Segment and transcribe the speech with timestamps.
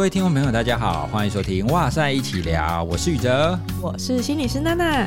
[0.00, 5.06] 各位听众朋友，大家好，欢迎收听《哇塞一起聊》，我是宇哲，我是心理师娜娜。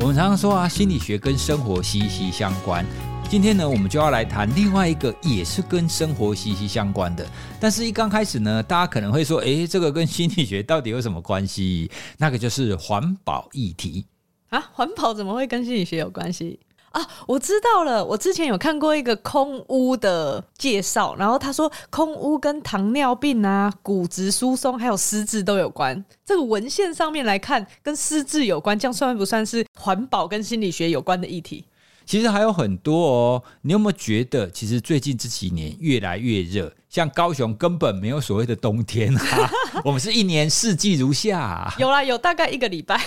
[0.00, 2.82] 我们常常说啊，心理学跟生活息息相关。
[3.28, 7.26] 今天呢，我们就要来谈另外一个也是跟生活息息相关的。
[7.60, 11.90] 但是，一刚开始呢，大家可能会说，诶，这个跟心理学到底有什么关系？
[12.16, 14.06] 那个就是环保议题
[14.48, 16.58] 啊，环保怎么会跟心理学有关系？
[16.92, 18.04] 啊，我知道了。
[18.04, 26.04] 我之前有看过一个空屋的介绍，然后他说空屋跟糖尿病啊、骨质疏松还有失智都有关。
[26.24, 31.64] 这个文献上面来看，跟失智有关，这样算不算是环保跟心理学有关的议题？
[32.04, 33.42] 其实还有很多哦。
[33.62, 36.72] 你有没有觉得，其实最近这几年越来越热？
[36.90, 39.50] 像高雄根本没有所谓的冬天啊，
[39.82, 41.74] 我们是一年四季如夏啊。
[41.78, 43.00] 有啦，有大概一个礼拜，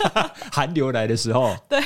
[0.52, 1.56] 寒流来的时候。
[1.66, 1.82] 对。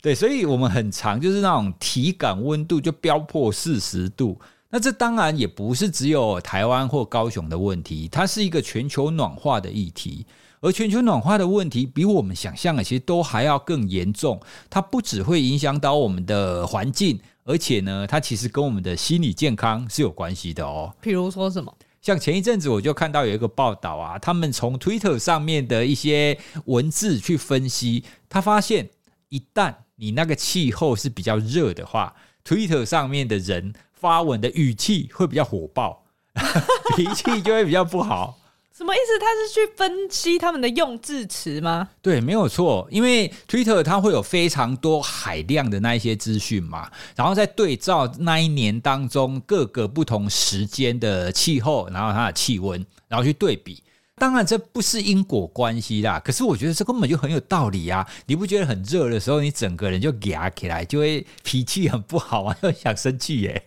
[0.00, 4.38] 对，所以我们很常就是那种体感温度就飙破四十度。
[4.70, 10.26] 那这当然也不是只有台湾或高雄的问题，它是一个全球暖化的议题。
[10.60, 14.40] 而全球暖化的问题比我们想象的其实都还要更严重。
[14.68, 20.92] 它不只会影响到我们的环境，而且呢，它其实跟我们的心理健康是有关系的哦。
[21.02, 21.72] 譬如说什么？
[22.02, 28.90] 像前一阵子我就看到有一个报道啊，他们从 Twitter 上面的一些文字去分析，他发现
[29.28, 36.04] 一旦你那个气候是比较热的话，Twitter 上面的人发文的语气会比较火爆，
[36.96, 38.38] 脾气就会比较不好。
[38.72, 39.18] 什么意思？
[39.18, 41.88] 他是去分析他们的用字词吗？
[42.00, 42.86] 对，没有错。
[42.92, 53.82] 因为 Twitter 它会有非常多海量的那一些资讯嘛，然后再对照那一年当中各个不同时间的气候，然后它的气温，然后去对比。
[54.18, 56.20] 当然，这不是因果关系啦。
[56.20, 58.06] 可是我觉得这根本就很有道理啊！
[58.26, 63.62] 你不觉得很热的时候，你整个人就嗲起来，就会脾气很不好啊，又想生气耶？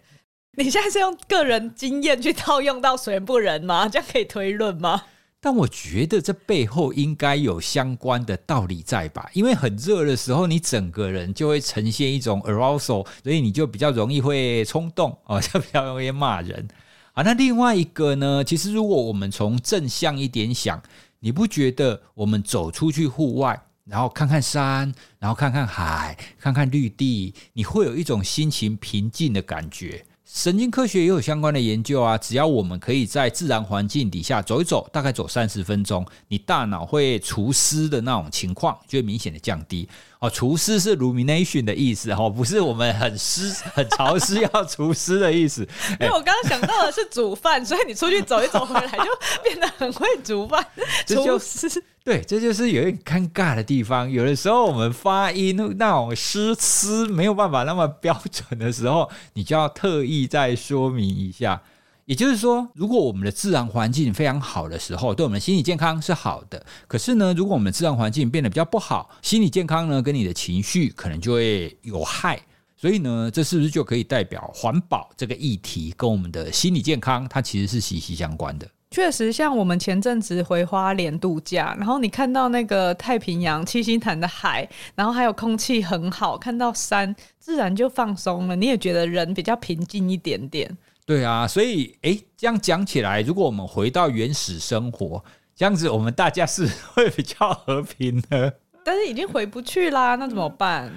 [0.57, 3.87] 你现在是用个人经验去套用到水不人吗？
[3.87, 5.03] 这样可以推论吗？
[5.43, 9.27] 但我觉得这背后应该有相关的道理在吧？
[9.33, 16.67] 因为很热的时候，你整个人就会呈现一种 arousal，所以你就比较容易会冲动哦，就比较容易骂人。
[17.13, 18.41] 啊，那另外一个呢？
[18.43, 20.81] 其实如果我们从正向一点想，
[21.19, 30.05] 你不觉得我们走出去户外，然后看看山，然后看看海，看看绿地，你会有一种心情平静的感觉？
[30.23, 39.89] 神经科学也有相关的研究啊，只要我们可以在自然环境底下走一走，大概走三十分钟，你大脑会除湿的那种情况就会明显的降低。
[40.21, 45.67] 哦，除湿是 rumination 的意思哈，不是我们很湿、 很潮湿要除湿的意思。
[45.99, 50.63] 因为我刚刚想到的是煮饭，所以你出去走一走回来就变得很会煮饭。
[51.07, 54.09] 除湿，对，这就是有点尴尬的地方。
[54.09, 61.59] 有的时候我们发音那种湿湿没有办法那么标准的时候，你就要特意再说明一下。
[62.05, 66.65] 也就是说，如果我们的自然环境非常好的时候，对我们的心理健康是好的。
[66.87, 72.39] 可是呢，如果我们自然环境变得比较不好，心理健康呢，跟你的情绪可能就会有害。
[72.75, 78.67] 所以呢，这是不是就可以代表环保这个议题跟我们的心理健康，它其实是息息相关的？
[78.89, 88.55] 确实，像我们前阵子回花莲度假，然后你看到那个太平洋七星潭的海，然后还有空气很好，看到山，自然就放松了。
[88.55, 90.69] 你也觉得人比较平静一点点。
[91.11, 95.21] 对啊，所以诶，这样讲起来，如果我们回到原始生活，
[95.53, 98.55] 这样子我们大家是会比较和平的。
[98.81, 100.89] 但是已经回不去啦，那怎么办？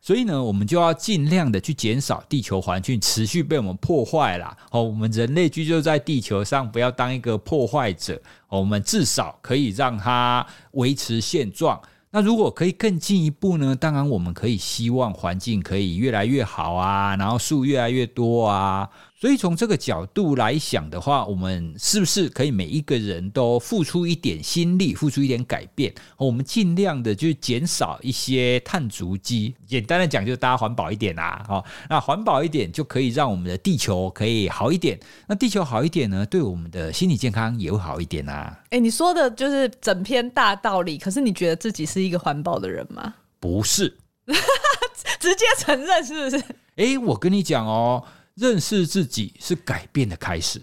[0.00, 4.56] 所以呢，我们就要尽量的去减少地球环境持续被我们破坏啦。
[4.70, 8.18] 哦，我们人类居住在地球上，不要当一个破坏者。
[8.48, 11.78] 我们至少可以让它维持现状。
[12.10, 13.76] 那如果可以更进一步呢？
[13.76, 18.88] 当然，我们可以希望环境可以越来越好啊，然后树越来越多啊。
[19.20, 25.92] 所以从这个角度来想的话，我们是不是可以每一个人都付出一点心力，付出一点改变？
[26.16, 29.56] 我们尽量的去减少一些碳足迹。
[29.66, 31.44] 简单的讲，就是大家环保一点啊！
[31.48, 34.96] 哦，那环保一点就可以让我们的地球可以好一点。
[35.26, 38.56] 那地球好一点呢，对我们的心理健康也会好一点啊！
[38.70, 40.96] 诶，你说的就是整篇大道理。
[40.96, 43.12] 可是你觉得自己是一个环保的人吗？
[43.40, 43.98] 不是，
[45.18, 46.44] 直接承认是不是？
[46.76, 48.04] 诶，我跟你讲哦。
[48.38, 50.62] 认识自己是改变的开始，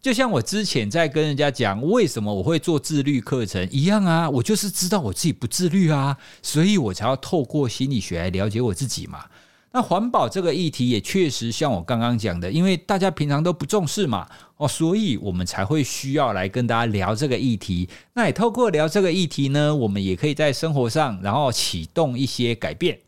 [0.00, 9.24] 就像我之前在跟人家讲为什么我会做自律课程一样啊，我就是知道我自己不自律啊，所以我才要透过心理学来了解我自己嘛。
[9.70, 17.86] 那环保这个议题也确实像我刚刚讲的，因为大家平常都不重视嘛，哦，所以我们才会需要来跟大家聊这个议题。
[18.14, 22.98] 那也透过聊这个议题呢，我们也可以在生活上然后启动一些改变。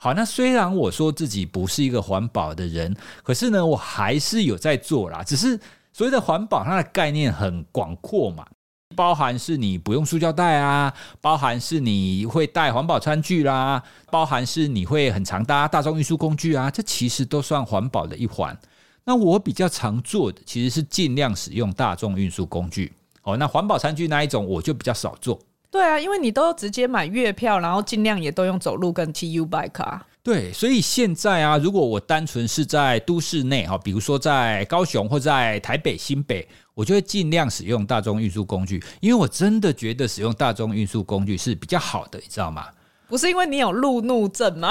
[0.00, 5.24] 好，那虽然我说自己不是一个环保的人，可是呢，我还是有在做啦。
[5.24, 5.58] 只是
[5.92, 8.46] 所谓的环保，它的概念很广阔嘛，
[8.94, 18.56] 包含是你不用塑胶袋啊，包含是你会带环保餐具啦，包含是你会很常搭大众运输工具啊，这其实都算环保的一环。
[19.04, 22.92] 那我比较常做的其实是尽量使用大众运输工具。
[23.24, 25.40] 哦，那环保餐具那一种我就比较少做。
[25.70, 30.06] 对啊，因为你都直接买月票，然后尽量也都用走路跟 TU bike 啊。
[30.22, 42.66] 对，所以现在啊，如果我单纯是在都市内哈，比如说在高雄或在台北新北，我就会尽量使用大众运输工具，因为我真的觉得使用大众运输工具是比较好的，你知道吗？
[43.06, 44.70] 不是因为你有路怒症吗？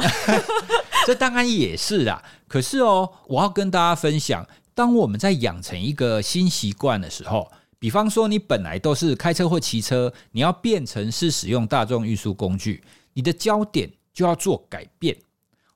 [1.08, 2.22] 这当然也是啦。
[2.48, 4.46] 可是哦，我要跟大家分享，
[4.76, 12.84] 当我们在养成一个新习惯的时候，比方说你本来都是开车或骑车，你要变成是使用大众运输工具，
[13.14, 15.16] 你的焦点就要做改变。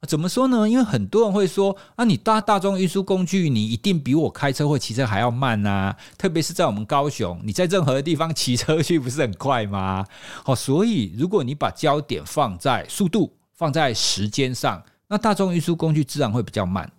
[0.07, 0.67] 怎么说呢？
[0.67, 5.95] 因为很多人会说啊，你搭大众运输工具，你一定比我开车或骑车还要慢啊！
[6.17, 10.03] 特别是在我们高雄，你在任何地方骑车去，不是很快吗？
[10.43, 16.91] 好，所以如果你把焦点放在速度、放在时间上，那大众运输工具自然会比较慢。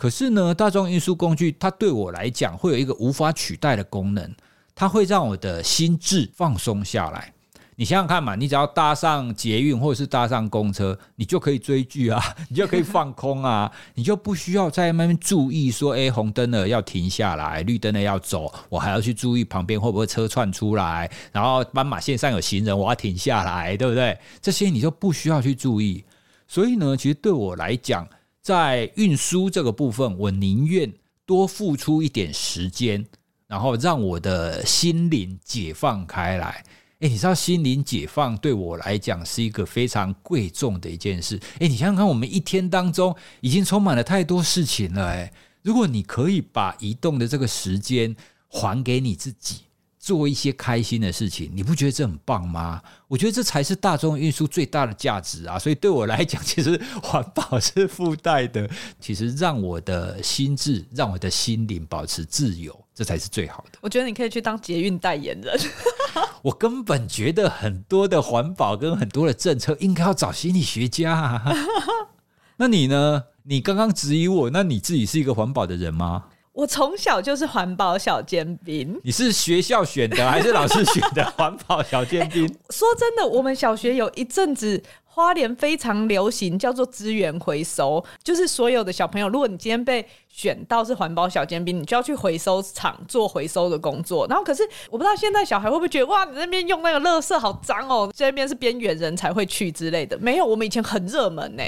[0.00, 4.34] 可是呢，大众运输工具它对我来讲会有一个无法取代的功能，
[4.74, 7.34] 它会让我的心智放松下来。
[7.76, 12.18] 你想想看嘛，你只要搭上捷运或者是搭上公车，你就可以追剧啊，
[12.48, 24.18] 你就可以放空啊，你就不需要在那边注意说，诶，红灯了要停下来，绿灯了要走，我还要去注意旁边会不会车窜出来，然后斑马线上有行人，我要停下来，对不对？
[24.40, 26.02] 这些你就不需要去注意。
[26.48, 28.08] 所以呢，其实对我来讲，
[28.42, 30.92] 在运输这个部分，我宁愿
[31.26, 33.06] 多付出一点时间，
[33.46, 36.64] 然后让我的心灵解放开来。
[37.00, 41.40] 哎，你知道心灵解放对我来讲是一个非常贵重的一件事。
[41.58, 45.06] 哎，你想想看，我们一天当中已经充满了太多事情了。
[45.06, 45.32] 哎，
[45.62, 48.14] 如果你可以把移动的这个时间
[48.48, 49.60] 还给你自己，
[50.00, 52.80] 做一些开心的事情，你不觉得这很棒吗？
[53.06, 55.58] 我觉得这才是大众运输最大的价值啊！
[55.58, 58.68] 所以对我来讲，其实环保是附带的，
[58.98, 63.78] 其实让我的心智、让我的心灵保持自由，这才是最好的。
[63.82, 65.60] 我觉得你可以去当捷运代言人。
[66.40, 71.54] 我根本觉得很多的环保跟很多的政策应该要找心理学家啊。
[72.56, 73.24] 那你呢？
[73.42, 76.24] 你刚刚质疑我，那你自己是一个环保的人吗？
[76.52, 79.00] 我从小就是环保小尖兵。
[79.04, 82.46] 你是学校选的还是老师选的环保小尖兵？
[82.46, 94.26] 欸， 说真的，我们小学有一阵子花莲非常流行叫做资源回收，就是所有的小朋友，如果你今天被选到是环保小尖兵，你就要去回收厂做回收的工作。
[94.28, 100.18] 然后可是我不知道现在小孩会不会觉得哇，你那边用那个垃圾好脏哦，这边是边缘人才会去之类的。
[100.18, 101.62] 没有，我们以前很热门呢。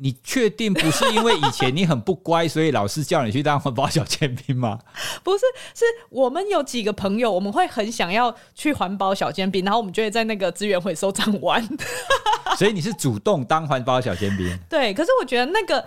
[0.00, 4.78] 你确定不是因为以前你很不乖，所以老师叫你去当环保小尖兵吗？
[5.24, 5.40] 不是，
[5.74, 11.66] 是我们有几个朋友，我们会很想要去环保小尖兵，然后我们就会在那个资源回收站玩。
[12.56, 14.58] 所以你是主动当环保小尖兵？
[14.70, 15.84] 对，可是我觉得那个。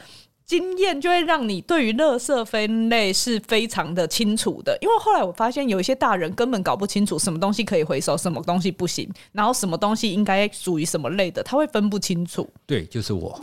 [0.51, 12.45] 经验就会让你对于垃圾分类是非常的清楚的，因为后来我发现有一些大人根本搞不清楚什么东西可以回收，什么东西不行，然后什么东西应该属于什么类的，他会分不清楚。
[12.65, 13.39] 对，就是我，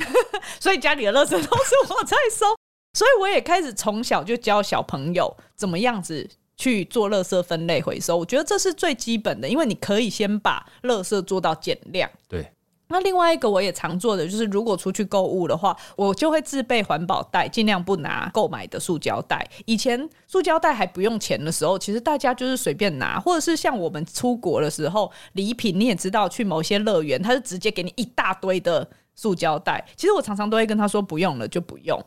[0.60, 2.44] 所以家里的垃圾都是我在收，
[2.92, 6.28] 所以我也开始从小就教小朋友怎么样子
[6.58, 8.18] 去做垃圾分类回收。
[8.18, 12.10] 我觉得这是最基本的，因为你可以先把垃圾做到减量。
[12.28, 12.52] 对。
[12.90, 19.46] 那另外一个我也常做的就是，如果出去购物的话，我就会自备环保袋，尽量不拿购买的塑胶袋。
[19.66, 29.86] 以前塑胶袋还不用钱的时候，其实大家就是随便拿，或者是像我们出国的时候，礼品你也知道，去某些乐园，他是直接给你一大堆的塑胶袋。
[29.94, 32.02] 其实我常常都会跟他说，不用了就不用。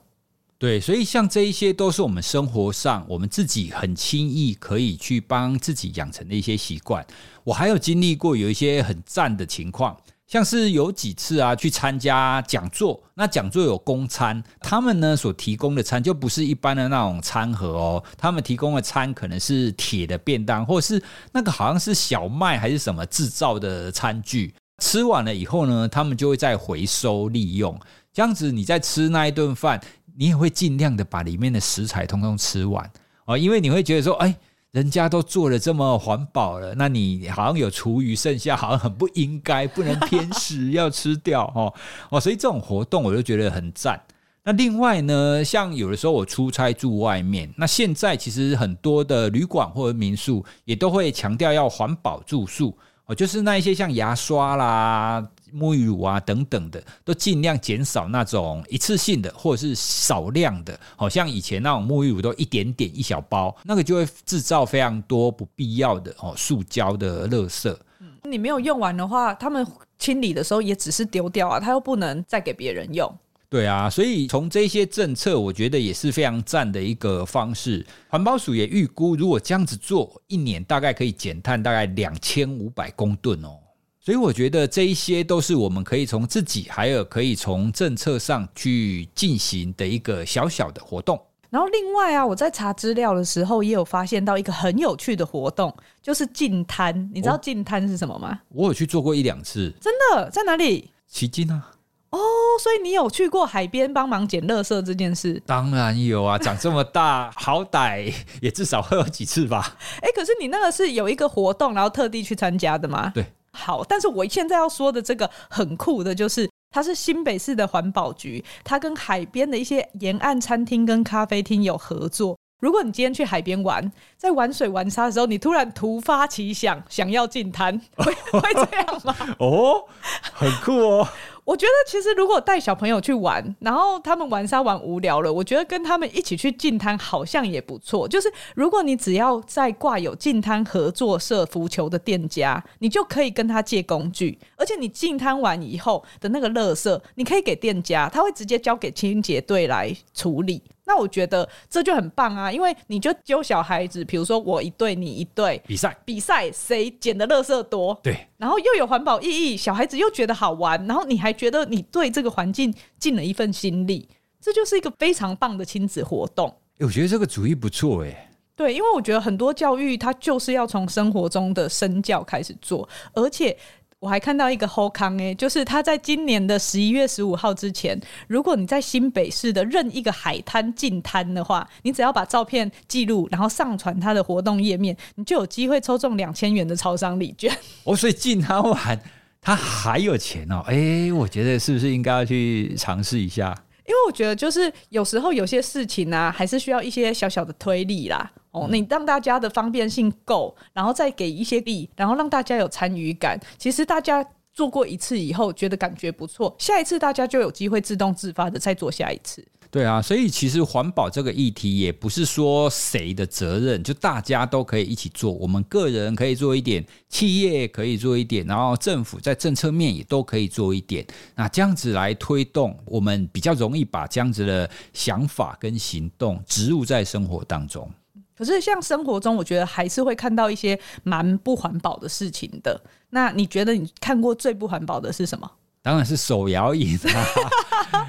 [0.57, 7.05] 对，所以像这一些都是我们生活上我们自己很轻易可以去帮自己养成的一些习惯。
[7.43, 9.95] 我还有经历过有一些很赞的情况。
[10.31, 27.77] 像是有几次啊，去参加讲座，那讲座有供餐，他们呢所提供的餐就不是一般的那种餐盒哦，他们提供的餐可能是铁的便当，或者是那个好像是小麦还是什么制造的餐具，吃完了以后呢，他们就会再回收利用，
[28.13, 29.81] 这样子你在吃那一顿饭，
[30.15, 32.89] 你也会尽量的把里面的食材通通吃完
[33.25, 34.33] 哦，因为你会觉得说，哎。
[34.71, 41.73] 人家都做了这么环保了，那你好像有厨余剩下，好像很不应该，不能偏食，要吃掉 哦
[42.09, 44.01] 哦，所以这种活动我就觉得很赞。
[44.43, 52.75] 那另外呢，像有的时候我出差住外面，那现在其实很多的旅馆或者民宿也都会强调要环保住宿
[53.07, 67.75] 哦，就是那一些像牙刷啦、沐浴乳啊等等的，都尽量减少那种一次性的或者是少量的，好像以前那种沐浴乳都一点点一小包，那个就会制造非常多不必要的哦塑胶的垃圾。
[68.24, 69.65] 你没有用完的话，他们
[69.98, 73.12] 清理的时候也只是丢掉啊，他又不能再给别人用。
[73.50, 77.86] 对啊，所以从这些政策，我觉得也是非常赞的一个方式。
[78.08, 83.60] 环保署也预估，如果这样子做，一年大概可以减碳大概两千五百公吨哦。
[84.03, 91.22] 所以我觉得这一些都是我们可以从自己，还有可以从政策上去进行的一个小小的活动。
[91.51, 97.12] 然后另外啊，我在查资料的时候也有发现到一个很有趣的活动，就是净滩。
[97.13, 98.29] 你知道净滩是什么吗？
[98.31, 99.72] 哦，我有去做过一两次。
[99.79, 100.27] 真的？
[100.31, 100.89] 在哪里？
[101.08, 101.74] 旗津啊。
[102.10, 102.20] 哦，
[102.60, 105.41] 所以你有去过海边帮忙捡垃圾这件事？
[105.46, 109.77] 当然有啊，长这么大，好歹也至少会有几次吧。
[110.01, 113.12] 哎，可是你那个是有一个活动，然后特地去参加的吗？
[113.13, 122.38] 对，好，但是我现在要说的这个很酷的，就是它是新北市的环保局，它跟海边的一些沿岸餐厅跟咖啡厅有合作。
[122.62, 129.15] 如果你今天去海边玩，在玩水玩沙的时候，你突然突发奇想，想要进滩，会 会这样吗？
[129.39, 129.84] 哦，
[130.31, 131.08] 很酷哦。
[131.43, 138.07] 我觉得其实如果带小朋友去玩，然后他们玩沙玩无聊了，我觉得跟他们一起去净滩好像也不错。
[138.07, 150.62] 就是如果你只要在挂有净滩合作社浮球的店家，你就可以跟他借工具，而且你净滩完以后的那个垃圾，你可以给店家，他会直接交给清洁队来处理。
[150.91, 164.05] 那我觉得这就很棒啊，因为你就揪小孩子，比如说我一队你一队比赛，比赛谁捡的垃圾多，对，然后又有环保意义，小孩子又觉得好玩，然后你还觉得你对这个环境尽了一份心力，
[164.41, 166.53] 这就是一个非常棒的亲子活动。
[166.79, 173.57] 我觉得这个主意不错哎，对，因为我觉得很多教育它就是要从生活中的身教开始做，而且。
[174.01, 187.55] 我还看到一个好康诶，就是他在今年的十一月十五号之前，如果你在新北市的任一个海滩进滩的话，你只要把照片记录，然后上传他的活动页面，你就有机会抽中两千元的超商礼券。
[187.86, 189.00] 哦，所以进滩玩
[189.39, 193.55] 他还有钱哦，哎，我觉得是不是应该要去尝试一下？
[193.91, 198.31] 因为我觉得就是有时候有些事情啊，还是需要一些小小的推力啦。
[198.51, 203.38] 哦，你让大家的方便性够，然后再给一些力，然后让大家有参与感。
[203.57, 209.45] 其实大家做过一次以后，觉得感觉不错，下一次大家就有机会自动自发的再做下一次。
[209.71, 215.31] 对啊，所以其实环保这个议题也不是说谁的责任，就大家都可以一起做。
[215.31, 221.07] 我们个人可以做一点，企业可以做一点，然后政府在政策面也都可以做一点。
[221.35, 227.89] 那这样子来推动，我们比较容易把这样子的想法跟行动植入在生活当中。
[228.37, 232.77] 可是，像生活中，我觉得还是会看到一些蛮不环保的事情的。
[233.11, 235.49] 那你觉得你看过最不环保的是什么？
[235.83, 237.25] 当然是手摇饮啊！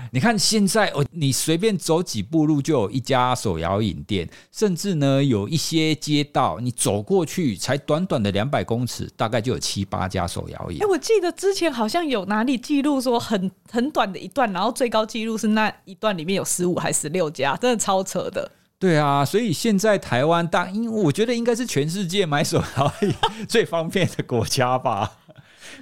[0.14, 10.82] 你看现在哦，你随便走几步路就有一家手摇饮店，甚至呢有一些街道，你走过去才短短的两百公尺，大概就有七八家手摇饮。
[10.82, 18.52] 哎，我记得之前好像有哪里记录说很很短的一段，然后最高记录是那一段里面有十五还十六家，真的超扯的。
[18.78, 23.14] 对啊，所以现在台湾大，因为我觉得应该是全世界买手摇椅
[23.48, 25.20] 最方便的国家吧。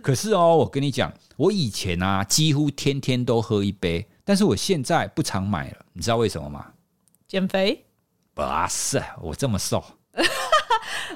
[0.02, 6.66] 可是哦，我跟你讲，我以前啊几乎天天都喝一杯，但是我现在不常买了，你知道为什么吗？
[7.26, 7.84] 减肥？
[8.34, 9.84] 不是，我这么瘦。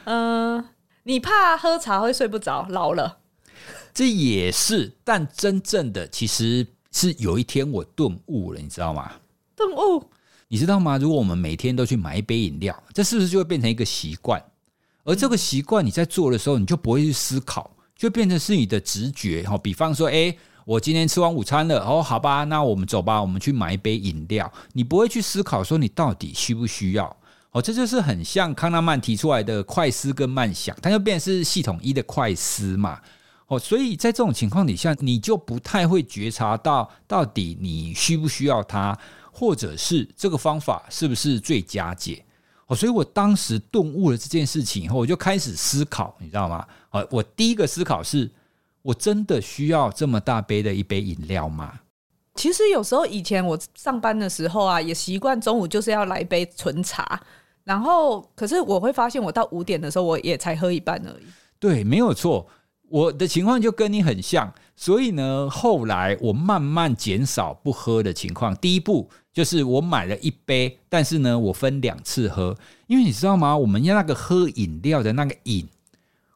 [0.04, 0.64] 嗯、 呃，
[1.04, 3.18] 你怕喝茶会睡不着，老了。
[3.92, 9.12] 这也是，但真正的其实是有一天我顿悟了，你知道吗？
[9.56, 10.10] 顿悟。
[10.48, 10.98] 你知道吗？
[10.98, 14.42] 如果我们每天都去买一杯饮料，这是不是就会变成一个习惯？
[15.04, 19.42] 而这个习惯你在做的时候，你就不会去思考，就变成是你的直觉。
[19.42, 24.52] 哈，比方说，诶，我今天吃完午餐了，哦，好吧，那我们走吧，我们去买一杯饮料。
[24.72, 27.16] 你不会去思考说你到底需不需要？
[27.52, 33.00] 哦，这就是很像康纳曼提出来的快思跟慢想，它就变成是系统一的快思嘛。
[33.46, 38.98] 哦，所以在这种情况底下，你就不太会觉察到到底你需不需要它。
[39.36, 42.23] 或者是这个方法是不是最佳解？
[42.66, 46.66] 哦，所以我当时顿悟了这件事情以后，我就开始思考，你知道吗？
[46.90, 48.30] 哦，我第一个思考是，
[48.82, 51.80] 我真的需要这么大杯的一杯饮料吗？
[52.36, 57.20] 其实有时候以前我上班的时候啊，也习惯中午就是要来一杯纯茶，
[57.64, 61.24] 然后可是我会发现，我到五点的时候，我也才喝一半而已。
[61.58, 62.46] 对，没有错。
[62.90, 68.54] 我的情况就跟你很像，所以呢，后来我慢慢减少不喝的情况。
[68.56, 73.54] 第一步就是我买了一杯，但是呢，我分两次喝，因为你知道吗？
[73.54, 75.68] 我们要那个喝饮料的那个瘾，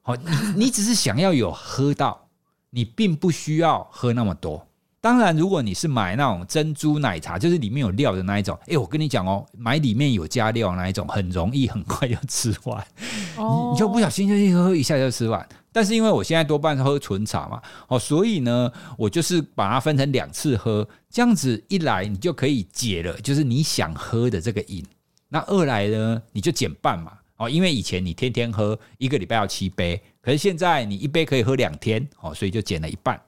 [0.02, 2.26] 好，你你只是想要有喝到，
[2.70, 4.66] 你并不需要喝那么多。
[5.00, 15.48] 当然，如果你是买那种珍珠奶茶，就是里面有料的那一种，哎，我跟你讲哦，买里面有加料那一种，很容易很快就吃完，你你就不小心就一喝一下就吃完。
[15.72, 24.84] 但是因为我现在多半喝纯茶嘛，哦，所以呢，我就是把它分成两次喝，这样子一来你就可以解了，就是你想喝的这个瘾。
[25.28, 33.20] 那二来呢，你就减半嘛，哦，因为以前你天天喝一个礼拜要七杯，可是现在你一杯可以喝两天，哦，所以就减了一半。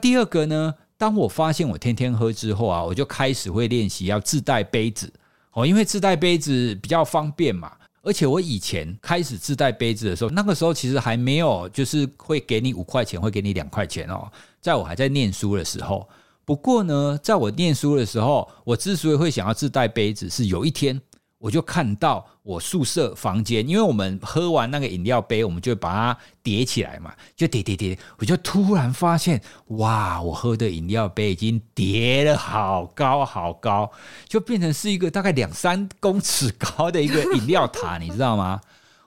[0.00, 5.12] 第二个呢，当我发现我天天喝之后啊，我就开始会练习要自带杯子，
[5.52, 7.72] 哦，因为自带杯子比较方便嘛。
[8.08, 14.26] 而且我以前开始自带杯子的时候，那个时候其实还没有，就是会给你五块钱，会给你两块钱哦。
[14.62, 16.08] 在我还在念书的时候，
[16.46, 20.98] 不过呢，在我念书的时候，我之所以会想要自带杯子，是有一天。
[21.38, 27.96] 我就看到我宿舍房间，因为我们喝完那个饮料杯，我们就把它叠起来嘛，就叠叠叠。
[28.18, 33.90] 我就突然发现，哇，我喝的饮料杯已经叠了好高好高，
[34.26, 38.60] 就变成是一个大概两三公尺高的一个饮料塔，你知道吗？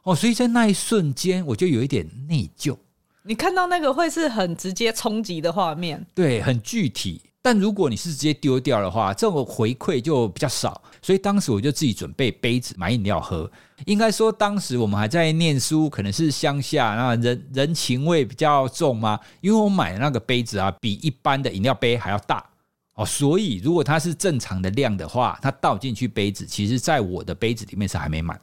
[0.04, 2.78] 哦，所以在那一瞬间，我就有一点内疚。
[3.24, 7.22] 你看到那个会是很直接冲击的画面，对，很具体。
[7.42, 13.50] 但如果你是直接丢掉的话，这种回馈就比较少，所以当时我就自己准备杯子买饮料喝。
[13.86, 19.20] 应该说，当时我们还在念书，可能是乡下，那人人情味比较重嘛。
[19.42, 22.48] 因为我买的那个杯子啊，比一般的饮料杯还要大
[22.94, 28.40] 哦，所以如果它是正常的量的话，它倒进去杯子，其实在我的杯子里面是还没满。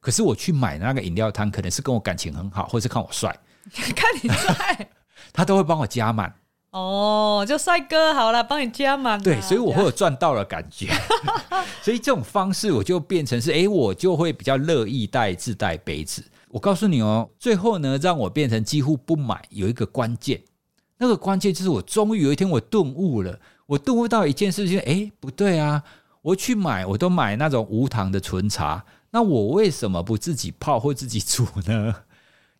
[0.00, 3.38] 可是我去买的那个饮料摊，可能是跟我感情很好，或是看我帅，
[3.70, 4.88] 看你帅，
[5.32, 6.34] 他都会帮我加满。
[6.76, 9.18] 哦，就帅哥好了，帮你加满。
[9.22, 10.92] 对，所以我会有赚到的感觉。
[11.80, 16.22] 所以这种方式，我就变成是，哎，我就会比较乐意带自带杯子。
[16.48, 20.42] 我告诉你哦，最后呢，让我变成几乎不买，有一个关键，
[20.98, 25.82] 那个关键就是我终于有一天我顿悟了，我顿悟到一件事情，哎，不对啊，
[26.20, 31.94] 我去买，我都买那种无糖的纯茶，那我为什么不自己泡或自己煮呢？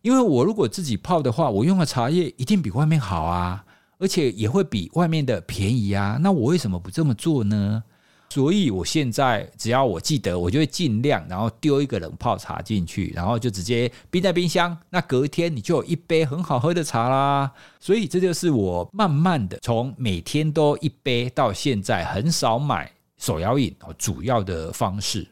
[0.01, 3.63] 因为我如果自己泡的话，我用的茶叶一定比外面好啊。
[3.99, 7.83] 而且也会比外面的便宜啊，那我为什么不这么做呢？
[8.29, 14.77] 所以我现在只要我记得，我就会尽量，然后丢一个冷泡茶进去，然后就直接冰在冰箱。
[14.89, 17.49] 那隔天你就有一杯很好喝的茶啦。
[17.79, 25.25] 所以这就是我慢慢的从每天都一杯到现在很少买手摇饮哦主要的方式。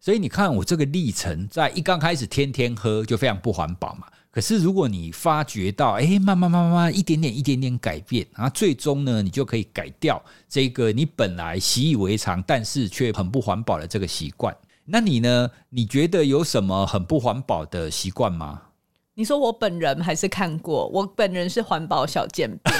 [0.00, 4.06] 所以你看我这个历程，在一刚开始天天喝就非常不环保嘛。
[4.32, 14.56] 可是，如果你发觉到，哎，慢慢、慢慢、一点点、一点点改变，然后最终呢，你就可以改掉这个你本来习以为常，但是却很不环保的这个习惯。
[14.84, 15.50] 那你呢？
[15.68, 18.62] 你觉得有什么很不环保的习惯吗？
[19.14, 20.86] 你说我本人还是看过？
[20.88, 22.72] 我本人是环保小尖兵。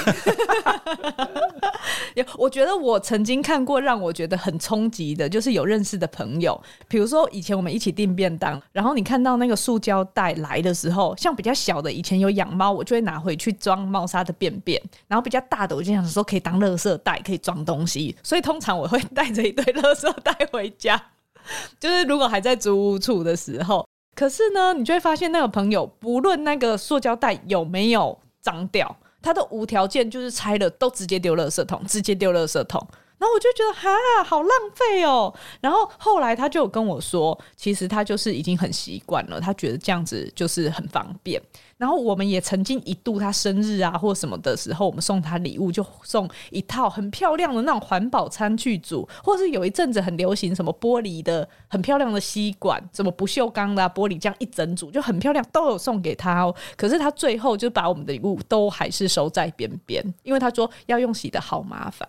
[2.37, 21.01] 我觉得我曾经看过让我觉得很冲击的，就是有认识的朋友，比如说以前我们一起订便当，然后你看到那个塑胶袋来的时候，像比较小的，以前有养猫，我就会拿回去装猫砂的便便，然后比较大的，我就想说可以当垃圾袋，可以装东西，所以通常我会 带着一堆垃圾袋回家，
[21.79, 23.85] 就是如果还在租屋处的时候。
[24.21, 32.87] 可是呢，你就会发现那个朋友，不论那个塑胶袋有没有脏掉，他都无条件就是拆了都直接丢垃圾桶，直接丢垃圾桶。
[33.21, 35.31] 然后我就觉得哈，好浪费哦。
[35.59, 41.39] 然后后来他就跟我说，其实他就是已经很习惯了，他觉得这样子就是很方便。
[41.77, 56.55] 然后我们也曾经一度他生日啊或什么的时候，我们送他礼物就送一套很漂亮的那种环保餐具组，或是有一阵子很流行什么玻璃的很漂亮的吸管，什么不锈钢的、玻璃这样一整组就很漂亮，都有送给他哦。
[56.75, 62.07] 可是他最后就把我们的礼物都还是收在边边，因为他说要用洗的好麻烦。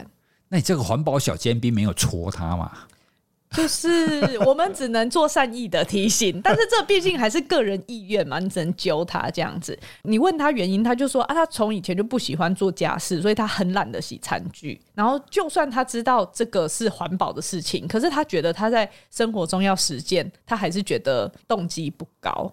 [0.53, 2.71] 那你这个环保小尖兵没有戳他嘛？
[3.57, 9.79] 就是我们只能做善意的提醒，但是这毕竟还是个人意愿嘛，你只能揪他这样子。
[10.03, 14.79] 你问他原因，他就说啊，他从以前就不喜欢做家事，所以他很懒得洗餐具。
[14.95, 22.53] 然后就算他知道这个是环保的事情，可是他觉得他在生活中要实践，他还是觉得动机不高。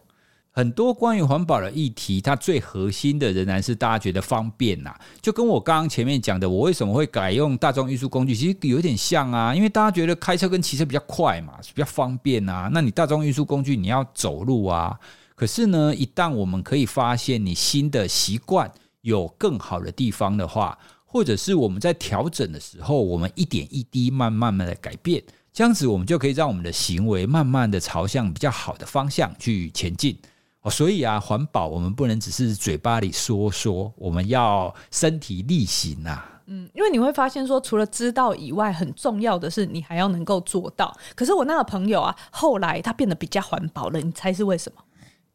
[0.52, 4.94] 很多关于环保的议题，它最核心的仍然是大家觉得方便呐。
[5.22, 9.54] 就跟我刚刚前面讲的，我为什么会改用大众运输工具，其实有点像啊。
[9.56, 12.70] 因为大家觉得开车跟骑车比较快嘛，比较方便啊。
[12.74, 15.00] 那你大众运输工具你要走路啊。
[15.36, 18.70] 可是呢，一旦我们可以发现你新的习惯
[19.02, 30.18] 有更好的地方的话，或者是我们在调整的时候，我们一点一滴慢慢慢的改变，这样子我们就可以让我们的行为慢慢的朝向比较好的方向去前进。
[30.62, 36.42] 哦，所以啊，环保我们不能只是嘴巴里说说，我们要身体力行啊。
[36.48, 40.94] 嗯，因为你会发现说，除了知道以外，很重要的是你还要能够做到。
[41.16, 44.82] 可是我那个朋友啊，后来他变得比较环保了，你猜是为什么？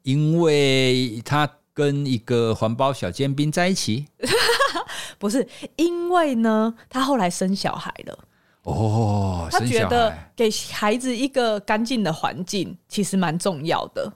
[0.02, 4.06] 因为他跟一个环保小尖兵在一起？
[5.18, 8.18] 不是，因为呢，他后来生小孩了。
[8.64, 14.12] 哦，他觉得给孩子一个干净的环境其实蛮重要的。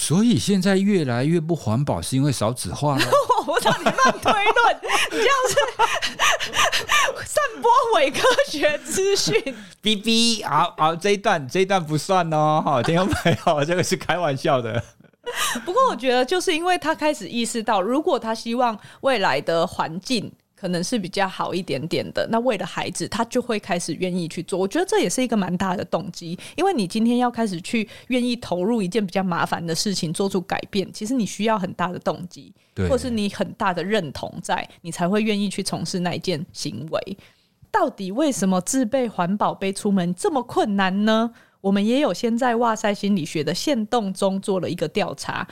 [0.00, 3.04] 所以现在越来越不环保，是因为少子化了？
[3.48, 4.80] 我操，你乱推论，
[5.10, 5.54] 你这样是
[7.26, 9.34] 散播伪科学资讯。
[9.82, 14.80] 哔哔，好好，这一段这一段不算哦，好，听众朋友，这个是开玩笑的。
[15.66, 20.32] 不过我觉得，就是因为他开始意识到，如果他希望未来的环境。
[20.58, 22.26] 可能是比较好一点点的。
[22.30, 24.58] 那为了孩子，他就会开始愿意去做。
[24.58, 32.52] 我觉得这也是一个蛮大的动机，因为你今天要开始去愿意投入一件比较麻烦的事情，做出改变，其实你需要很大的动机，
[32.88, 37.18] 或是你很大的认同在，在你才会愿意去从事那一件行为。
[37.70, 41.30] 到底为什么自备环保杯出门这么困难呢？
[41.60, 45.46] 我们也有先在哇塞心理学的限动中做了一个调查。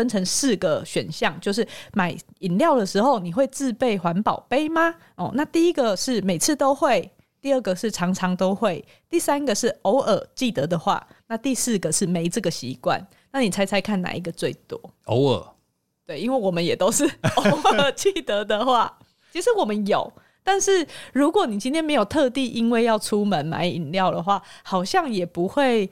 [0.00, 4.94] 分成四个选项，就是买饮料的时候，你会自备环保杯吗？
[5.16, 7.10] 哦，那第一个是每次都会，
[7.42, 13.06] 第二个是常常都会，第三个是偶尔记得的话，那第四个是没这个习惯。
[13.30, 14.80] 那你猜猜看哪一个最多？
[15.04, 15.46] 偶尔，
[16.06, 17.04] 对，因为我们也都是
[17.36, 17.42] 偶
[17.76, 18.98] 尔记得的话。
[19.30, 20.10] 其实我们有，
[20.42, 25.90] 但是如果你今天没有特地因为要出门买饮料的话，好像也不会。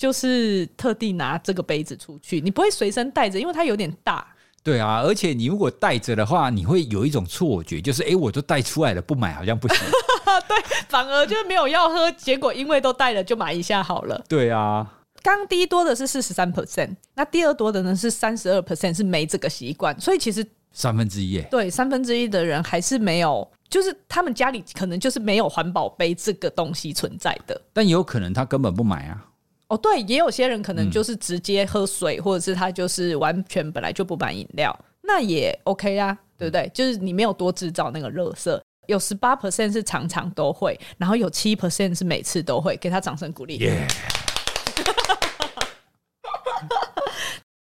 [0.00, 4.26] 就是特地拿这个杯子出去，你不会随身带着，因为它有点大。
[4.62, 9.76] 对啊，而且你如果带着的话，你会有一种错觉，就是哎，我都带出来了，不买好像不行。
[10.48, 10.56] 对，
[10.88, 14.24] 反而就没有要喝，结果因为都带了，就买一下好了。
[14.26, 14.90] 对啊，
[15.22, 21.46] 刚第一多的是四十三 percent，那第二多的呢是三十二 percent，是没这个习惯，所以其实三分之一耶。
[21.50, 29.26] 对，三分之一的人还是没有，就是他们家里可能就是没有环保杯这个东西存在的，但也有可能他根本不买啊。
[29.70, 36.68] 哦，对，也有些人可能就是直接喝水，嗯、或者是他就是完全本来就不买饮料，那也 OK 啊，对不对？
[36.74, 38.60] 就是你没有多制造那个热色。
[38.86, 43.60] 有十八 percent 是常常都会，然后有七 percent 是每次都会，给他掌声鼓励。
[43.60, 43.88] Yeah.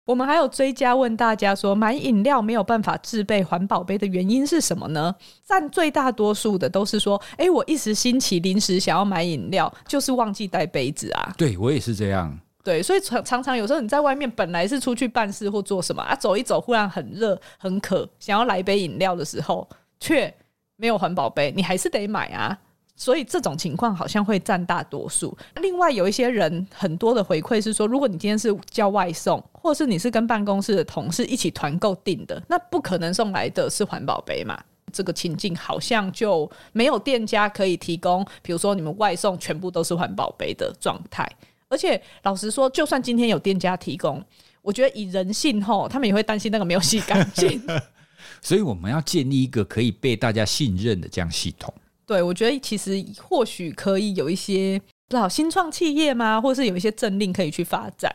[0.05, 5.15] 我们还有追加问大家说，买饮料没有办法自备环保杯的原因是什么呢？
[5.45, 11.33] 占最大多数的都是说，哎，我一时兴起，临时想要买饮料，就是忘记带杯子啊。
[11.39, 12.37] 对，我也是这样。
[12.65, 19.69] 对，所以常常常有时候你在外面本来是出去办事或做什么啊，走一走，忽然很热很渴，想要来杯饮料的时候，
[20.01, 20.33] 却
[20.77, 22.59] 没有环保杯，你还是得买啊。
[23.03, 25.37] 所以这种情况好像会占大多数。
[25.57, 34.57] 另外有一些人很多的回馈是说，如果你今天是叫外送，或是你是跟办公室的同事一起团购订的，那不可能送来的是环保杯嘛？
[34.93, 41.29] 这个情境好像就没有店家可以提供，比如说你们外送全部都是环保杯的状态。
[41.69, 44.25] 而且老实说，就算今天有店家提供，
[44.61, 47.61] 我觉得以人性吼，他们也会担心那个没有洗干净。
[48.41, 51.75] 所以我们要建立一个可以被大家信任的这样系统。
[52.07, 58.15] 对，我觉得其实或许可以有一些不知道新创企业吗，或是有一些政令可以去发展。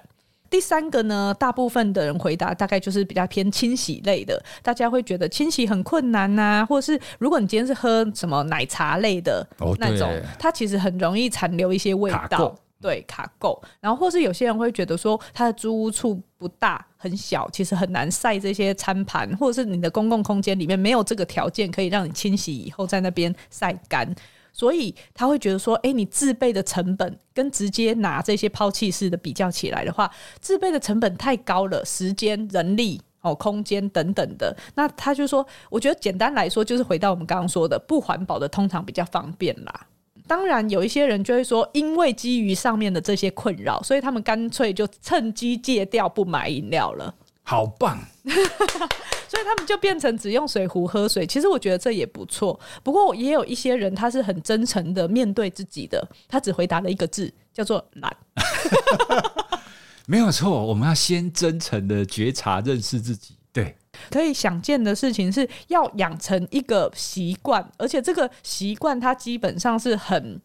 [0.50, 9.46] 第三个呢，大部分的人回答大概就是比较偏清洗类的，大家会觉得清洗很困难呐、啊，或是如果你今天是喝什么奶茶类的
[9.78, 12.56] 那种，哦、它其实很容易残留一些味道。
[12.80, 24.08] 对，卡够，然后或是有些人会觉得说，他的租屋处不大，很小，其实很难晒这些餐盘，或者是你的公共空间里面没有这个条件可以让你清洗以后在那边晒干，
[24.54, 39.88] 所以他会觉得说，哎，你自备的成本跟直接拿这些抛弃式的比较起来的话，自备的成本太高了，时间、人力、哦，空间等等的，那他就说，我觉得简单来说，就是回到我们刚刚说的，不环保的通常比较方便啦。
[40.28, 47.14] 当然，有一些人就会说，因为基于上面的这些困扰，所以他们干脆就趁机戒掉不买饮料了。
[47.44, 47.98] 好棒！
[49.30, 51.26] 所以他们就变成只用水壶喝水。
[51.26, 52.60] 其实我觉得这也不错。
[52.84, 58.16] 不过也有一些人，他是很真诚的面对自己的，他只回答了一个字，叫做懒。
[60.08, 63.36] 没有错，我们要先真诚的觉察、认识自己。
[63.54, 63.76] 对。
[64.10, 70.42] 可以想见的事情是要养成一个习惯，而且这个习惯它基本上是很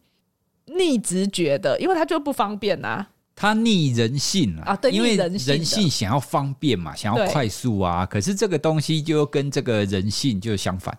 [0.65, 3.09] 逆直觉的，因为它就不方便呐、啊。
[3.35, 8.05] 它逆人性啊，啊对，因为人性想要方便嘛，想要快速啊。
[8.05, 10.95] 可是这个东西就跟这个人性就相反，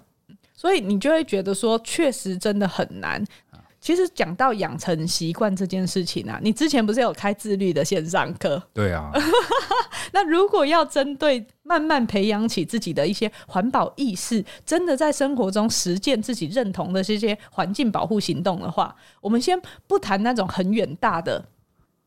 [0.52, 3.24] 所以你就会觉得说，确实真的很难。
[3.84, 8.60] 其实讲到养成习惯这件事情啊，你之前不是有开自律的线上课？
[8.72, 9.12] 对啊，
[10.10, 21.44] 那如果要针对慢慢培养起自己的一些环保意识，真的在生活中实践自己认同的这些环境保护行动的话，我们先不谈那种很远大的。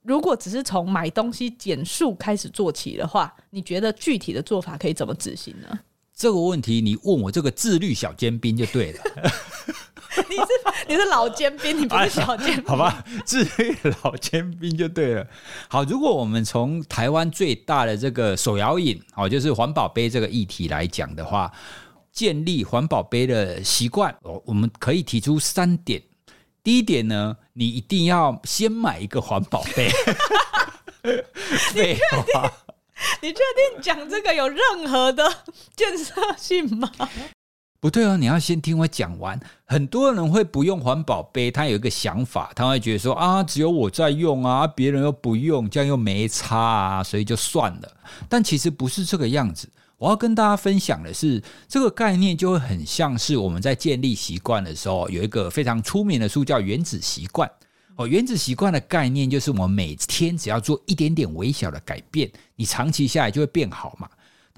[0.02, 5.80] 如果只是从买东西减速开始做起的话，你觉得具体的做法可以怎么执行呢？
[6.16, 9.04] 这个问题你问我这个自律小尖兵就对了。
[10.30, 10.47] 你是
[10.88, 13.03] 你是老尖兵，你不是小尖兵，好吧？
[13.25, 15.27] 至于老尖兵就对了。
[15.67, 21.51] 好，如果我们从台湾最大的这个手摇饮，哦，就是环保杯这个议题来讲的话，
[22.12, 26.01] 建立环保杯的习惯，哦，我们可以提出三点。
[26.63, 29.89] 第一点呢，你一定要先买一个环保杯。
[31.73, 31.97] 废
[32.34, 32.51] 话，
[33.21, 35.32] 你确定讲这个有任何的
[35.75, 36.91] 建设性吗？
[37.80, 39.40] 不对哦，你要先听我讲完。
[39.66, 47.98] 很多人会不用环保杯，他有一个想法，他会觉得说啊，只有我在用啊，别人又不用，这样又没差啊，所以就算了。
[48.28, 49.70] 但其实不是这个样子。
[49.98, 57.48] 我要跟大家分享的是，这个概念就会很像是我们在建立习惯的时候，有一个非常出名的书叫《原子习惯》。
[57.96, 64.08] 哦，《原子习惯》的概念就是我们每天只要做一点点微小的改变，你长期下来就会变好嘛。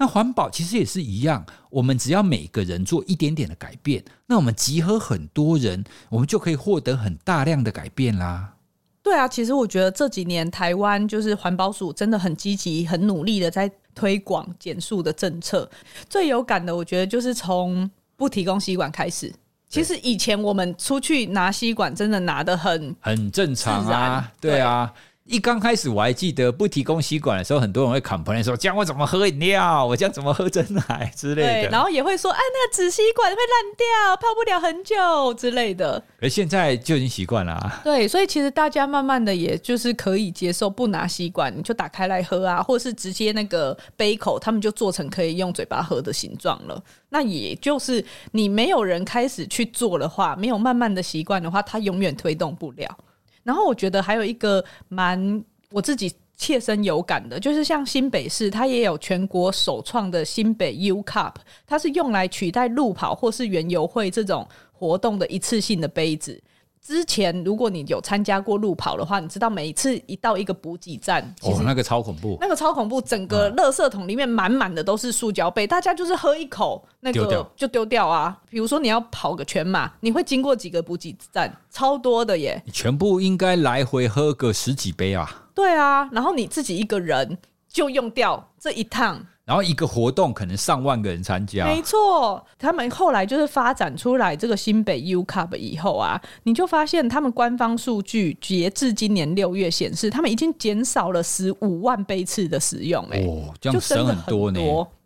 [0.00, 8.54] 那环保其实也是一样，我们只要每个人做一点点的改变，那我们集合很多人，我们就可以获得很大量的改变啦。
[9.02, 15.70] 对啊，其实我觉得这几年台湾就是环保署真的很积极、很努力的在推广减塑的政策。
[16.08, 19.30] 最有感的，我觉得就是从不提供吸管开始。
[19.68, 24.90] 其实以前我们出去拿吸管，真的拿的很很正常啊，对啊。
[25.30, 29.86] 一刚开始我还记得不提供吸管的时候，很多人会 complain 说：“这样我怎么喝饮料？
[29.86, 37.80] 我这样怎么喝真奶之类的。”对，然后也会说：“哎，那个纸吸管会烂掉，泡不了很久之类的。”而现在就已经习惯了啊。
[37.84, 46.82] 对，所以其实大家慢慢的也就是可以接受不拿吸管，你就打开来喝啊，或是直接那个杯口，他们就做成可以用嘴巴喝的形状了。
[47.10, 52.98] 那也就是你没有人开始去做的话，没有慢慢的习惯的话，它永远推动不了。
[53.42, 61.34] 然后我觉得还有一个蛮我自己切身有感的，就是像新北市，它也有全国首创的新北 U Cup，
[61.66, 66.42] 它是用来取代路跑或是原油会这种活动的一次性的杯子。
[66.84, 78.36] 之前，如果你有参加过路跑的话，你知道每一次一到一个补给站，哦，那个超恐怖，那个超恐怖，整个垃圾桶里面满满的都是塑胶杯，大家就是喝一口，那个就丢掉啊。
[78.48, 85.48] 比如说你要跑个全马，你会经过几个补给站，超多的耶，你全部应该来回喝个十几杯啊。
[85.54, 87.36] 对啊，然后你自己一个人
[87.68, 89.24] 就用掉这一趟。
[89.50, 92.40] 然后一个活动可能上万个人参加，没错。
[92.56, 104.60] 他们后来就是发展出来这个新北 U Cup 以后啊，你就发现他们官方数据截至今年六月显示，他们已经减少了十五万杯次的使用，欸，哦，这样省很多呢。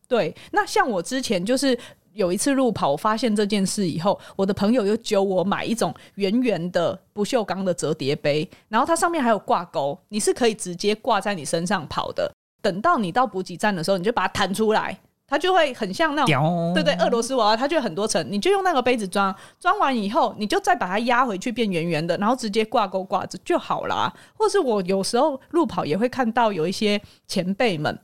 [0.07, 1.77] 对，那像我之前就是
[2.13, 12.31] 有一次路跑，我发现这件事以后，我的朋友又揪我买一种圆圆的不锈钢的折叠杯，然后它上面还有挂钩，你是可以直接挂在你身上跑的。
[12.65, 14.99] 等到你到补给站的时候，你就把它弹出来，
[15.29, 24.11] 它就会很像那种，对对，俄罗斯娃娃，它就很多层，你就用那个杯子装，装完以后，你就再把它压回去变圆圆的，然后直接挂钩挂着就好啦。
[24.39, 26.99] 或是我有时候路跑也会看到有一些
[27.29, 27.99] 前辈们，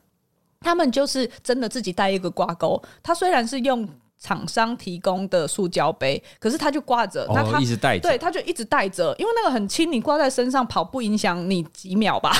[0.60, 3.88] 他们就是真的自己带一个挂钩，他虽然是用。
[4.20, 12.30] 厂商提供的塑胶杯，可是他就挂着，那他、哦、一直带着，对，他就一直带着，因为那个很轻，你挂在身上跑不影响你几秒吧。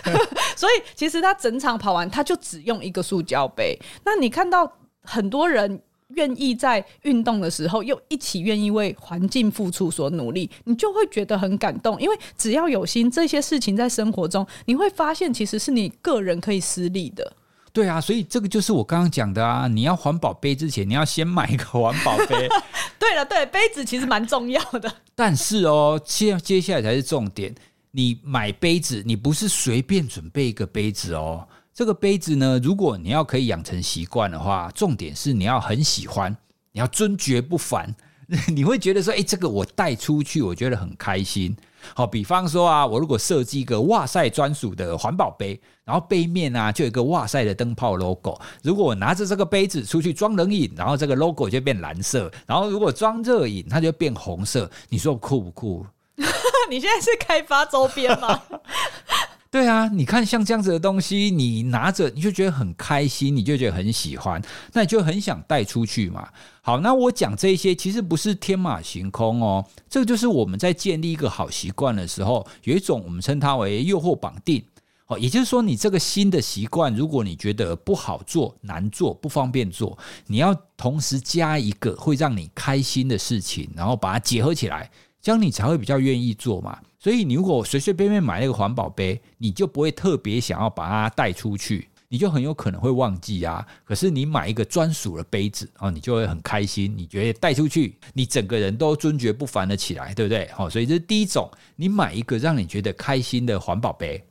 [0.56, 3.78] 所以其实他整场跑完，他就只用一个塑胶杯。
[4.04, 12.00] 那你看到很多人愿意在运动的时候，又一起愿意为环境付出所努力，你就会觉得很感动。
[12.00, 17.30] 因为只要有心，这些事情在生活中，你会发现其实是你个人可以施力的。
[17.72, 19.68] 对啊，所以这个就是我刚刚讲的啊！
[19.68, 22.48] 你要环保杯之前，你要先买一个环保杯。
[22.98, 24.92] 对了，对，杯子其实蛮重要的。
[25.14, 27.54] 但是哦，接接下来才是重点。
[27.90, 31.46] 你买杯子，你不是随便准备一个杯子哦。
[31.72, 36.36] 这个杯子呢，如果你要可以养成习惯的话，重点是你要很喜欢，
[36.72, 37.94] 你要尊爵不凡。
[38.48, 41.56] 你会觉得说，哎，这个我带出去，我觉得很开心。
[41.94, 48.38] 好，比方说啊，我如果设计一个哇塞专属的环保杯，然后背面啊就有一个哇塞的灯泡 logo。
[48.62, 54.70] 如果我拿着这个杯子出去装冷饮，然后这个 logo 就变蓝色；然后如果装热饮，它就变红色。
[54.88, 55.86] 你说酷不酷？
[56.68, 58.42] 你现在是开发周边吗？
[59.50, 64.42] 对啊，你看像这样子的东西，你拿着你就觉得很开心，你就觉得很喜欢，
[64.74, 66.28] 那你就很想带出去嘛。
[66.60, 74.62] 好，那我讲这些其实不是天马行空哦，这个就是我们在建立一个好习惯的时候，有一种我们称它为诱惑绑定。
[75.06, 84.90] 哦，也就是说，你这个新的习惯，如果你觉得不好做、难做、不方便做，你要同时加一个会让你开心的事情，然后把它结合起来，
[85.28, 86.78] 这样你才会比较愿意做嘛。
[86.98, 93.62] 所以，你如果随随便便买那个环保杯，你就不会特别想要把它带出去，你就很有可能会忘记啊。
[93.84, 100.48] 可是，你买一个专属的杯子哦，你就会很开心，你觉得带出去，你整个人都尊爵不凡的起来，对不对？
[100.54, 104.24] 好，所以这是第一种，你买一个让你觉得开心的环保杯。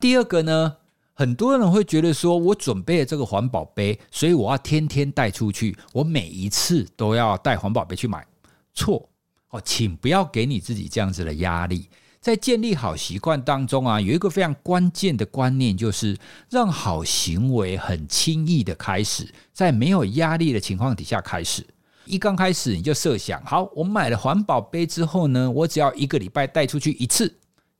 [0.00, 0.76] 第二个呢，
[1.14, 8.26] 很多人会觉得说，我准备了这个环保杯，所以我要天天带出去，我每一次都要带环保杯去买。
[8.74, 9.08] 错
[9.52, 11.88] 哦，请不要给你自己这样子的压力。
[12.20, 16.16] 在建立好习惯当中啊，有一个非常关键的观念，就是
[16.48, 21.66] 让好行为很轻易的开始，在没有压力的情况底下开始。
[22.06, 27.32] 一刚开始你就设想，好，我买了环保杯之后呢，我只要一个礼拜带出去一次，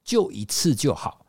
[0.05, 1.22] 就一次就好。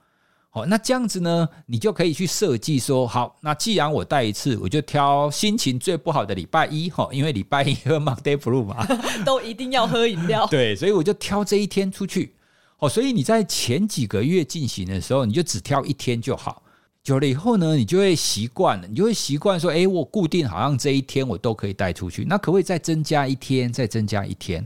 [0.55, 8.85] 好，那这样子呢，你就可以去设计说，好，那既然我带一次，我就挑心情最不好的礼拜一， 哈，因为礼拜一喝 Monday Blue 嘛，
[9.25, 10.45] 都一定要喝饮料。
[10.51, 12.35] 对，所以我就挑这一天出去。
[12.77, 16.61] 哦，所以你在前几个月进行的时候，你就只挑一天就好。
[17.01, 22.23] 久了以后呢，你就会习惯了，你就会习惯说，诶，我固定好像这一天我都可以带出去。
[22.25, 23.73] 那可不可以再增加一天？
[23.73, 24.63] 再增加一天？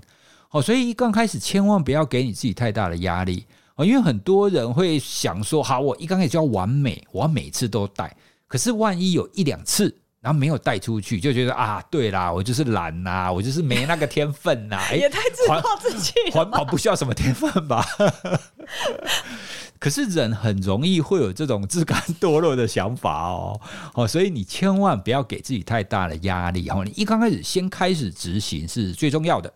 [0.50, 3.45] 好，所以一刚开始千万不要给你自己太大的压力。
[3.85, 8.15] 因为很多人会想说，好，我一刚开始就要完美，我要每次都带。
[8.47, 16.31] 可是万一有一两次，然后没有带出去，就觉得啊，对啦，我就是懒呐，我就是没那个天分呐， 也太自暴自弃了。
[16.31, 17.85] 环保不需要什么天分吧？
[19.79, 23.61] 可是人很容易会有这种自甘堕落的想法哦，
[23.93, 26.83] 哦，所以你千万不要给自己太大的压力哦。
[26.83, 29.53] 你一刚开始先开始执行是最重要的。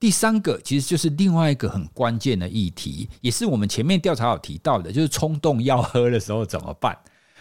[0.00, 6.96] 第三个其实就是另外一个很关键的议题，也是我们前面调查有提到的，就是冲动要喝的时候怎么办？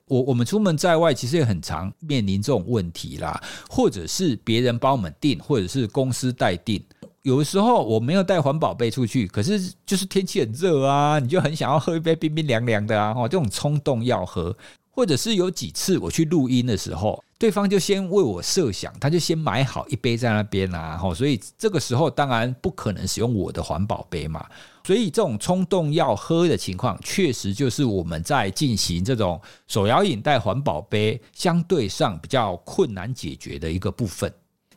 [0.07, 6.81] 我我们出门在外，其实也很常面临这种问题啦，或者是别人帮我们订，或者是公司代订。
[7.21, 14.55] 有的时候我没有带环保杯出去，可是就是天气很热啊，你就很想要喝一杯冰冰凉凉的啊，这种冲动要喝。
[14.95, 24.45] 或者是有几次我去录音的时候，对方就先为我设想，他就先买好一杯在那边啊，所以这个时候当然不可能使用我的环保杯嘛，
[24.85, 34.31] 所以这种冲动要喝的情况，确实就是我们在进行这种手摇饮带环保杯相对上比较困难解决的一个部分。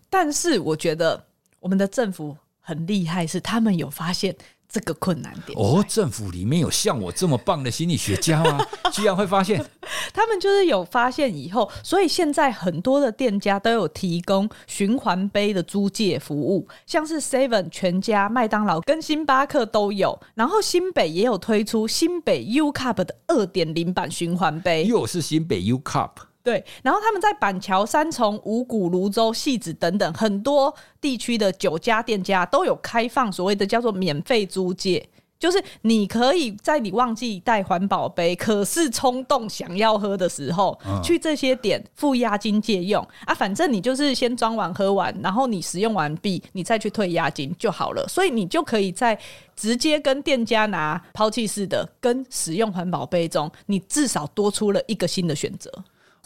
[0.09, 1.22] 但是我觉得
[1.61, 4.35] 我们的政府很厉害，是他们有发现。
[4.76, 8.62] 这个困难点哦，政府里面有像我这么棒的心理学家吗？
[8.92, 9.64] 居然会发现，
[10.12, 26.10] 他们就是有发现以后，所以现在很多的店家都有提供循环杯的租借服务，像是 Seven、全家、麦当劳跟星巴克都有，然后新北也有推出新北 U Cup 的二点零版循环杯，又是新北 U Cup。
[26.46, 35.04] 对，然后他们在板桥、三重、五股、泸州、戏子等等很多地区的酒家店家都有开放所谓的叫做免费租借，
[35.40, 49.18] 就是你可以在你忘记带环保杯，可是冲动想要喝的时候，嗯、去这些点付押金借用啊，反正你就是先装完喝完，然后你使用完毕，你再去退押金就好了，所以你就可以在
[49.56, 55.72] 直接跟店家拿抛弃式的跟使用环保杯中，你至少多出了一个新的选择。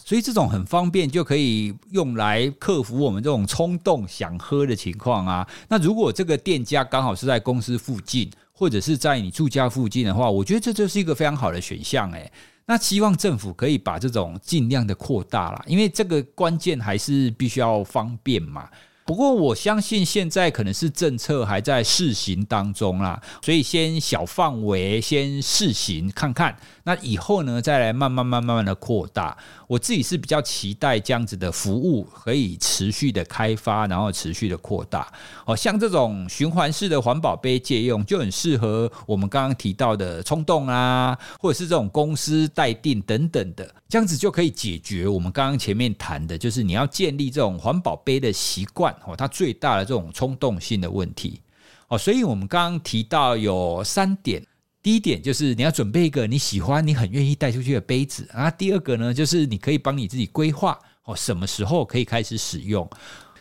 [0.03, 5.47] 所以这种很方便，就可以用来克服我们这种冲动想喝的情况啊。
[5.69, 12.31] 那如果这个店家刚好是在公司附近，或者是在你住家附近的话，我觉得这就是一个非常好的选项诶。
[12.65, 18.69] 那希望政府可以把这种尽量的扩大啦，因为这个关键还是必须要方便嘛。
[19.11, 29.37] 不过我相信现在可能是政策还在试行当中啦，所以先小范围先试行看看，那以后呢再来慢慢慢慢慢的扩大。
[29.67, 35.11] 我自己是比较期待这样子的服务可以持续的开发，然后持续的扩大。
[35.45, 51.41] 哦，像这种循环式的环保杯借用，就很适合我们刚刚提到的冲动啊，或者是这种公司代订等等的，这样子就可以解决我们刚刚前面谈的，就是你要建立这种环保杯的习惯哦，它最大的这种冲动性的问题。
[51.87, 54.45] 哦，所以我们刚刚提到有三点。
[54.83, 58.49] 第一点就是你要准备一个你喜欢、你很愿意带出去的杯子啊。
[58.49, 62.89] 第二个呢，就是你可以帮你自己规划哦，什么时候可以开始使用。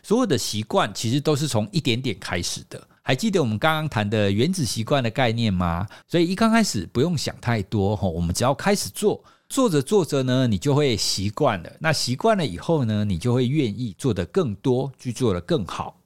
[0.03, 2.87] 所有的习惯其实都是从一点点开始的。
[3.03, 5.87] 还记得我们刚刚谈的原子习惯的概念吗？
[6.07, 11.71] 所以一刚开始不用想太多哈，我们只要开始做，做着做着呢，你就会习惯了。
[11.81, 15.99] 那习惯了以后呢，你就会愿意做得更多，去做得更好。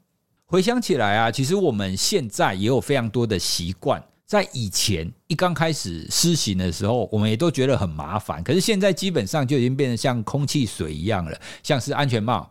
[0.47, 4.03] 回想起来啊，其实我们现在也有非常多的习惯。
[4.24, 8.42] 在以前一刚开始施行的时候，我们也都觉得很麻烦。
[8.42, 12.51] 可是现在基本上就已经变得像空气水一样了，像是安全帽。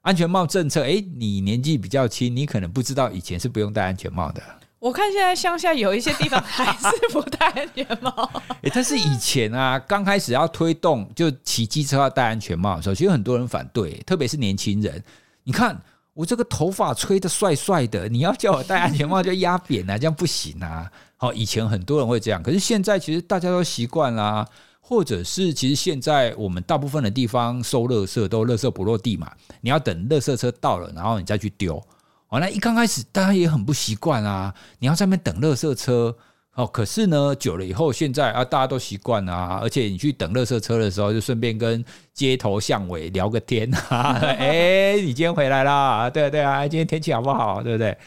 [0.00, 4.42] 安全帽政策，哎，你年纪比较轻，你可能不知道以前是不用戴安全帽的。
[4.84, 8.30] 我看现在乡下有一些地方 还是不戴安全帽。
[8.74, 15.02] 但是以前啊，刚开始要推动就骑机车要戴安全帽的时候，其实很多人反对，特别是年轻人。
[15.44, 15.80] 你看
[16.12, 20.90] 我这个头发吹得帅帅的，你要叫我戴安全帽就压扁了，这样不行啊。
[21.16, 24.46] 好，以前很多人会这样，可是现在其实大家都习惯啦。
[24.86, 29.32] 或者是，其实现在我们大部分的地方收垃圾都垃圾不落地嘛，
[29.62, 31.82] 你要等垃圾车到了，然后你再去丢。
[32.28, 36.16] 哦，那一刚开始大家也很不习惯啊，你要在那边等垃圾车。
[36.56, 44.12] 哦，可是呢，久了以后，现在啊，大家都习惯啊，而且你去等垃圾车的时候，就顺便跟街头巷尾聊个天啊。
[44.22, 46.08] 哎，你今天回来啦？
[46.08, 47.60] 对啊，对啊，今天天气好不好？
[47.60, 47.98] 对不对？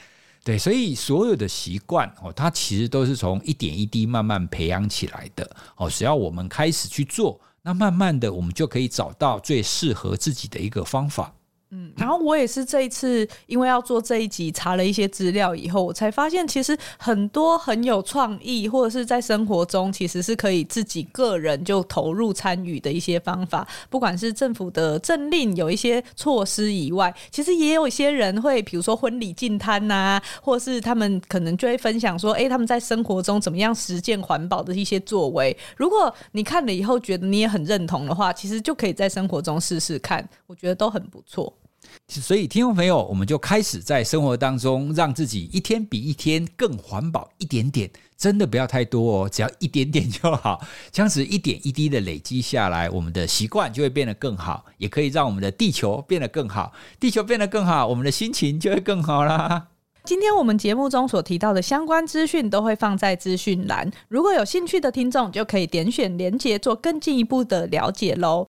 [0.45, 5.45] 对，所以所有的习惯哦，它其实都是从一点一滴慢慢培养起来的
[5.75, 5.89] 哦。
[5.89, 11.33] 只要我们开始去做，那慢慢的我们就可以找到最适合自己的一个方法。
[11.69, 23.67] 嗯，然后我也是这一次，因为要做这一集，查了一些资料以后，我才发现其实很多很有创意，或者是在生活中其实是可以自己个人就投入参与的一些方法。
[23.89, 35.55] 不管是政府的政令有一些措施以外，其实也有一些人会，比如说婚礼进摊呐，或是他们可能就会分享说，哎，他们在生活中怎么样实践环保的一些作为。
[35.75, 41.53] 如果你看了以后觉得你也很认同的话，其实就可以在生活中试试看，我觉得都很不错。
[42.07, 50.65] 所以，听众朋友，我们就开始在生活当中，让自己一天比一天更环保一点点，真的不要太多哦，只要一点点就好。
[50.91, 56.71] 这样子一点一滴的累积下来，我们的习惯就会变得更好，也可以让我们的地球变得更好。
[56.99, 59.67] 地球变得更好，我们的心情就会更好啦。
[60.05, 68.46] 今天我们节目中所提到的相关资讯都会放在资讯栏，如果有兴趣的听众，就可以点选连接做更进一步的了解喽。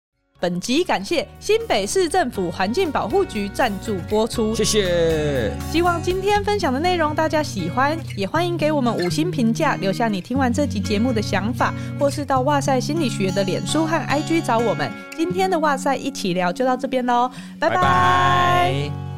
[0.42, 5.52] 本集感谢新北市政府环境保护局赞助播出，谢谢。
[5.70, 14.90] 希望今天分享的内容大家喜欢，也欢迎给我们五星评价，留下你听完这集节目的想法，或是到哇塞心理学的脸书和 IG 找我们。
[15.16, 17.30] 今天的哇塞一起聊就到这边喽，
[17.60, 17.76] 拜拜。
[17.76, 19.11] 拜拜。